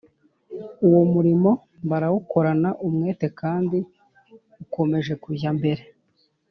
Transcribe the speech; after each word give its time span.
uwo 0.87 1.01
murimo 1.13 1.51
barawukorana 1.89 2.69
umwete 2.87 3.27
kandi 3.39 3.77
ukomeje 4.63 5.13
kujya 5.23 5.51
mbere 5.59 5.83